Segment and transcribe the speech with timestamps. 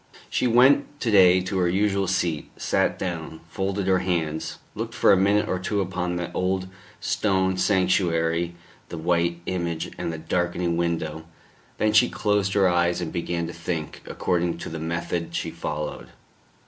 [0.31, 5.11] She went to day to her usual seat, sat down, folded her hands, looked for
[5.13, 6.67] a minute or two upon the old
[6.99, 8.55] stone sanctuary,
[8.89, 11.27] the white image and the darkening window.
[11.77, 16.07] Then she closed her eyes and began to think, according to the method she followed.